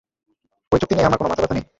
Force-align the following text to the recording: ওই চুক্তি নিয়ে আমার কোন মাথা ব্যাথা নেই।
ওই 0.71 0.77
চুক্তি 0.81 0.93
নিয়ে 0.95 1.07
আমার 1.07 1.19
কোন 1.19 1.27
মাথা 1.27 1.41
ব্যাথা 1.41 1.55
নেই। 1.57 1.65